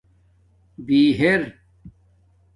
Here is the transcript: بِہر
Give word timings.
بِہر 0.87 1.41